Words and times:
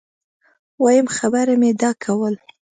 وایم 0.83 1.07
خبره 1.17 1.53
مي 1.61 1.71
دا 1.81 1.91
کول 2.03 2.35